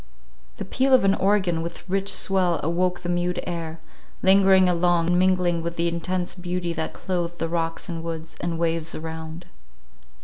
The 0.57 0.65
peal 0.65 0.95
of 0.95 1.05
an 1.05 1.13
organ 1.13 1.61
with 1.61 1.87
rich 1.87 2.11
swell 2.11 2.59
awoke 2.63 3.01
the 3.01 3.07
mute 3.09 3.37
air, 3.43 3.79
lingering 4.23 4.67
along, 4.67 5.09
and 5.11 5.19
mingling 5.19 5.61
with 5.61 5.75
the 5.75 5.87
intense 5.87 6.33
beauty 6.33 6.73
that 6.73 6.93
clothed 6.93 7.37
the 7.37 7.47
rocks 7.47 7.87
and 7.87 8.03
woods, 8.03 8.35
and 8.41 8.57
waves 8.57 8.95
around. 8.95 9.45